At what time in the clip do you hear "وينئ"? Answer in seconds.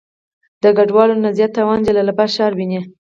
2.55-2.81